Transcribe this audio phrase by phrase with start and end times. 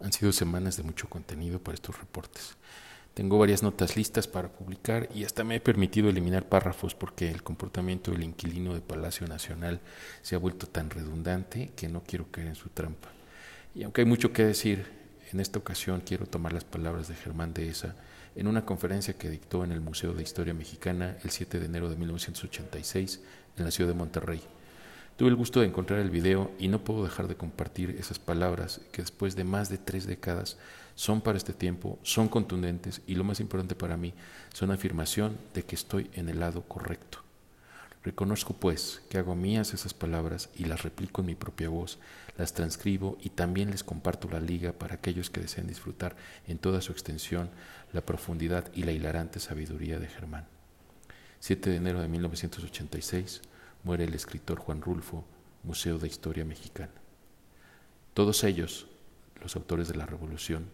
[0.00, 2.56] Han sido semanas de mucho contenido para estos reportes.
[3.14, 7.42] Tengo varias notas listas para publicar y hasta me he permitido eliminar párrafos porque el
[7.42, 9.80] comportamiento del inquilino de Palacio Nacional
[10.20, 13.08] se ha vuelto tan redundante que no quiero caer en su trampa.
[13.74, 14.84] Y aunque hay mucho que decir,
[15.32, 17.96] en esta ocasión quiero tomar las palabras de Germán Dehesa
[18.34, 21.88] en una conferencia que dictó en el Museo de Historia Mexicana el 7 de enero
[21.88, 23.20] de 1986
[23.56, 24.42] en la ciudad de Monterrey.
[25.16, 28.82] Tuve el gusto de encontrar el video y no puedo dejar de compartir esas palabras
[28.92, 30.58] que después de más de tres décadas
[30.94, 34.12] son para este tiempo, son contundentes y lo más importante para mí,
[34.52, 37.20] son afirmación de que estoy en el lado correcto.
[38.04, 41.98] Reconozco pues que hago mías esas palabras y las replico en mi propia voz,
[42.36, 46.14] las transcribo y también les comparto la liga para aquellos que deseen disfrutar
[46.46, 47.48] en toda su extensión
[47.94, 50.44] la profundidad y la hilarante sabiduría de Germán.
[51.40, 53.40] 7 de enero de 1986
[53.86, 55.24] muere el escritor Juan Rulfo,
[55.62, 56.90] Museo de Historia Mexicana.
[58.14, 58.88] Todos ellos,
[59.40, 60.66] los autores de la Revolución,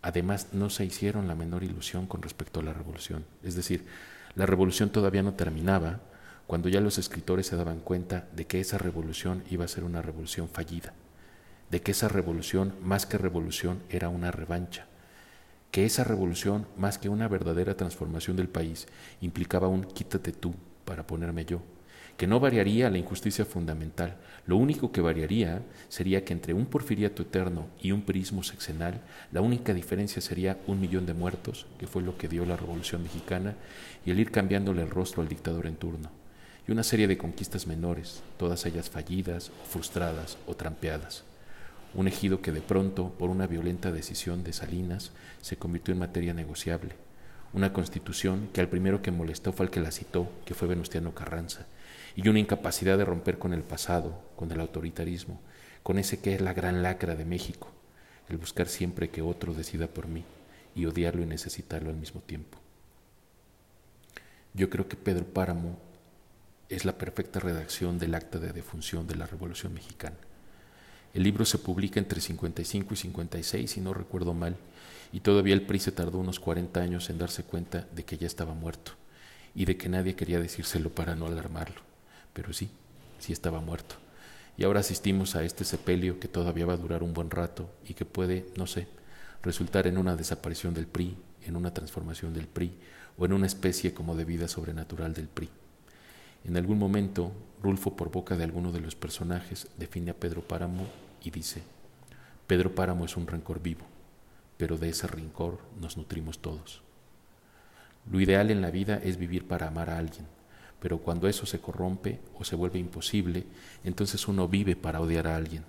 [0.00, 3.24] además no se hicieron la menor ilusión con respecto a la Revolución.
[3.42, 3.86] Es decir,
[4.36, 5.98] la Revolución todavía no terminaba
[6.46, 10.00] cuando ya los escritores se daban cuenta de que esa revolución iba a ser una
[10.00, 10.92] revolución fallida,
[11.72, 14.86] de que esa revolución, más que revolución, era una revancha,
[15.72, 18.86] que esa revolución, más que una verdadera transformación del país,
[19.20, 20.54] implicaba un quítate tú,
[20.84, 21.62] para ponerme yo,
[22.16, 24.16] que no variaría la injusticia fundamental.
[24.46, 29.00] Lo único que variaría sería que entre un porfiriato eterno y un prismo sexenal,
[29.32, 33.02] la única diferencia sería un millón de muertos, que fue lo que dio la Revolución
[33.02, 33.54] Mexicana,
[34.06, 36.10] y el ir cambiándole el rostro al dictador en turno,
[36.68, 41.24] y una serie de conquistas menores, todas ellas fallidas, frustradas o trampeadas.
[41.94, 46.34] Un ejido que de pronto, por una violenta decisión de Salinas, se convirtió en materia
[46.34, 47.03] negociable
[47.54, 51.14] una constitución que al primero que molestó fue el que la citó, que fue Venustiano
[51.14, 51.66] Carranza,
[52.16, 55.40] y una incapacidad de romper con el pasado, con el autoritarismo,
[55.84, 57.68] con ese que es la gran lacra de México,
[58.28, 60.24] el buscar siempre que otro decida por mí
[60.74, 62.58] y odiarlo y necesitarlo al mismo tiempo.
[64.52, 65.78] Yo creo que Pedro Páramo
[66.68, 70.16] es la perfecta redacción del acta de defunción de la Revolución Mexicana.
[71.14, 74.56] El libro se publica entre 55 y 56, si no recuerdo mal,
[75.12, 78.26] y todavía el PRI se tardó unos 40 años en darse cuenta de que ya
[78.26, 78.92] estaba muerto
[79.54, 81.80] y de que nadie quería decírselo para no alarmarlo.
[82.32, 82.68] Pero sí,
[83.20, 83.94] sí estaba muerto.
[84.56, 87.94] Y ahora asistimos a este sepelio que todavía va a durar un buen rato y
[87.94, 88.88] que puede, no sé,
[89.40, 92.72] resultar en una desaparición del PRI, en una transformación del PRI
[93.16, 95.48] o en una especie como de vida sobrenatural del PRI.
[96.44, 97.32] En algún momento,
[97.62, 100.86] Rulfo, por boca de alguno de los personajes, define a Pedro Páramo
[101.22, 101.62] y dice,
[102.46, 103.86] Pedro Páramo es un rencor vivo
[104.56, 106.82] pero de ese rincor nos nutrimos todos.
[108.10, 110.26] Lo ideal en la vida es vivir para amar a alguien,
[110.80, 113.44] pero cuando eso se corrompe o se vuelve imposible,
[113.82, 115.64] entonces uno vive para odiar a alguien.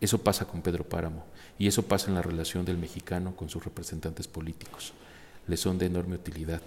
[0.00, 1.24] Eso pasa con Pedro Páramo
[1.58, 4.92] y eso pasa en la relación del mexicano con sus representantes políticos.
[5.46, 6.62] Le son de enorme utilidad.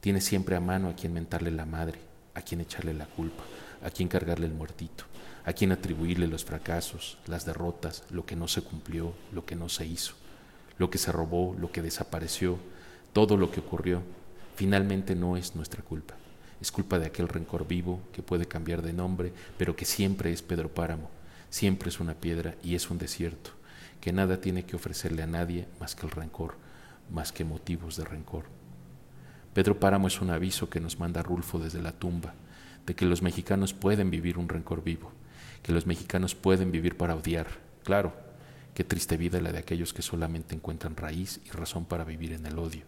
[0.00, 1.98] Tiene siempre a mano a quien mentarle la madre,
[2.34, 3.42] a quien echarle la culpa,
[3.82, 5.04] a quien cargarle el muertito,
[5.44, 9.68] a quien atribuirle los fracasos, las derrotas, lo que no se cumplió, lo que no
[9.68, 10.14] se hizo
[10.80, 12.56] lo que se robó, lo que desapareció,
[13.12, 14.02] todo lo que ocurrió,
[14.56, 16.14] finalmente no es nuestra culpa.
[16.58, 20.40] Es culpa de aquel rencor vivo que puede cambiar de nombre, pero que siempre es
[20.40, 21.10] Pedro Páramo,
[21.50, 23.50] siempre es una piedra y es un desierto,
[24.00, 26.54] que nada tiene que ofrecerle a nadie más que el rencor,
[27.10, 28.44] más que motivos de rencor.
[29.54, 32.34] Pedro Páramo es un aviso que nos manda Rulfo desde la tumba,
[32.86, 35.12] de que los mexicanos pueden vivir un rencor vivo,
[35.62, 37.46] que los mexicanos pueden vivir para odiar,
[37.84, 38.12] claro,
[38.74, 42.46] Qué triste vida la de aquellos que solamente encuentran raíz y razón para vivir en
[42.46, 42.82] el odio.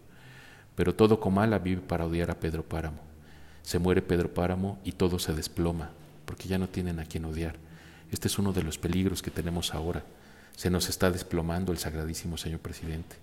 [0.75, 2.99] Pero todo Comala vive para odiar a Pedro Páramo.
[3.61, 5.91] Se muere Pedro Páramo y todo se desploma,
[6.25, 7.57] porque ya no tienen a quien odiar.
[8.11, 10.03] Este es uno de los peligros que tenemos ahora.
[10.55, 13.17] Se nos está desplomando el sagradísimo señor presidente.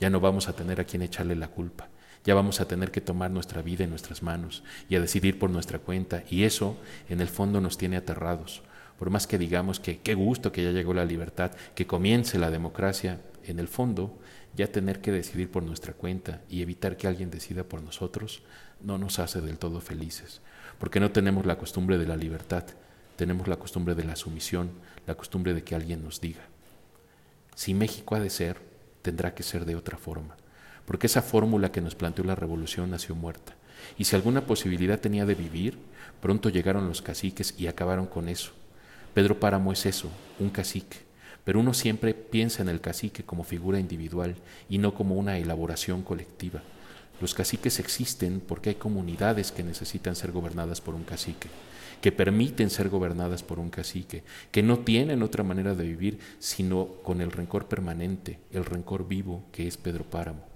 [0.00, 1.88] Ya no vamos a tener a quien echarle la culpa.
[2.24, 5.50] Ya vamos a tener que tomar nuestra vida en nuestras manos y a decidir por
[5.50, 6.22] nuestra cuenta.
[6.30, 6.76] Y eso,
[7.08, 8.62] en el fondo, nos tiene aterrados
[9.00, 12.50] por más que digamos que qué gusto que ya llegó la libertad, que comience la
[12.50, 14.18] democracia, en el fondo,
[14.54, 18.42] ya tener que decidir por nuestra cuenta y evitar que alguien decida por nosotros,
[18.82, 20.42] no nos hace del todo felices,
[20.78, 22.64] porque no tenemos la costumbre de la libertad,
[23.16, 24.70] tenemos la costumbre de la sumisión,
[25.06, 26.42] la costumbre de que alguien nos diga.
[27.54, 28.58] Si México ha de ser,
[29.00, 30.36] tendrá que ser de otra forma,
[30.90, 33.54] porque esa fórmula que nos planteó la revolución nació muerta.
[33.96, 35.78] Y si alguna posibilidad tenía de vivir,
[36.20, 38.50] pronto llegaron los caciques y acabaron con eso.
[39.14, 40.10] Pedro Páramo es eso,
[40.40, 40.96] un cacique,
[41.44, 44.34] pero uno siempre piensa en el cacique como figura individual
[44.68, 46.60] y no como una elaboración colectiva.
[47.20, 51.50] Los caciques existen porque hay comunidades que necesitan ser gobernadas por un cacique,
[52.00, 56.88] que permiten ser gobernadas por un cacique, que no tienen otra manera de vivir sino
[57.04, 60.49] con el rencor permanente, el rencor vivo que es Pedro Páramo.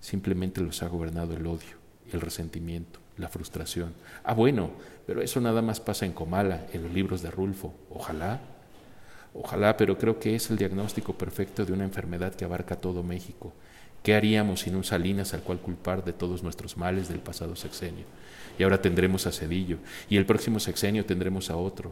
[0.00, 1.76] Simplemente los ha gobernado el odio,
[2.12, 3.94] el resentimiento, la frustración.
[4.24, 4.70] Ah, bueno,
[5.06, 7.74] pero eso nada más pasa en Comala, en los libros de Rulfo.
[7.90, 8.40] Ojalá,
[9.34, 13.52] ojalá, pero creo que es el diagnóstico perfecto de una enfermedad que abarca todo México
[14.06, 18.04] ¿Qué haríamos sin un Salinas al cual culpar de todos nuestros males del pasado sexenio?
[18.56, 19.78] Y ahora tendremos a Cedillo,
[20.08, 21.90] y el próximo sexenio tendremos a otro.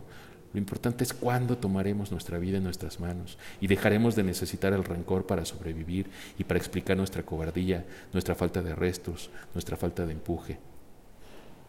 [0.54, 4.84] Lo importante es cuándo tomaremos nuestra vida en nuestras manos y dejaremos de necesitar el
[4.84, 6.06] rencor para sobrevivir
[6.38, 10.60] y para explicar nuestra cobardía, nuestra falta de restos, nuestra falta de empuje.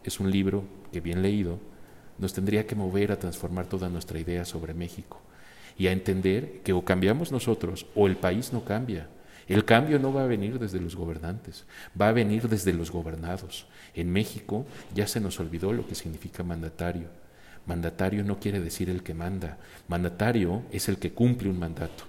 [0.04, 1.60] Es un libro que, bien leído,
[2.20, 5.20] nos tendría que mover a transformar toda nuestra idea sobre México
[5.80, 9.10] y a entender que o cambiamos nosotros o el país no cambia.
[9.48, 11.66] El cambio no va a venir desde los gobernantes,
[12.00, 13.66] va a venir desde los gobernados.
[13.96, 17.25] En México ya se nos olvidó lo que significa mandatario.
[17.66, 19.58] Mandatario no quiere decir el que manda,
[19.88, 22.04] mandatario es el que cumple un mandato.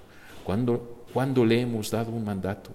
[0.44, 2.73] ¿Cuándo, ¿Cuándo le hemos dado un mandato?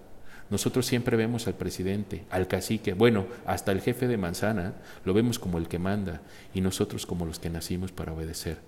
[0.50, 4.74] Nosotros siempre vemos al presidente, al cacique, bueno, hasta el jefe de manzana,
[5.04, 6.20] lo vemos como el que manda
[6.52, 8.58] y nosotros como los que nacimos para obedecer.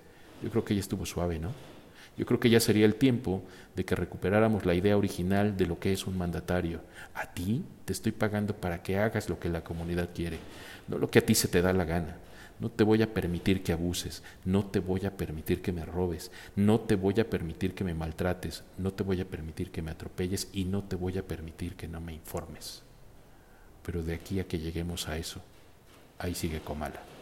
[0.41, 1.51] Yo creo que ya estuvo suave, ¿no?
[2.17, 3.43] Yo creo que ya sería el tiempo
[3.75, 6.79] de que recuperáramos la idea original de lo que es un mandatario.
[7.13, 10.39] A ti te estoy pagando para que hagas lo que la comunidad quiere,
[10.87, 12.15] no lo que a ti se te da la gana.
[12.59, 16.31] No te voy a permitir que abuses, no te voy a permitir que me robes,
[16.55, 19.91] no te voy a permitir que me maltrates, no te voy a permitir que me
[19.91, 22.81] atropelles y no te voy a permitir que no me informes.
[23.85, 25.41] Pero de aquí a que lleguemos a eso,
[26.17, 27.14] ahí sigue Comala.